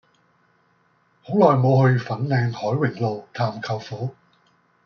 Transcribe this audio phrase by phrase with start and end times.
[1.21, 4.15] 好耐無去粉嶺凱榮路探舅父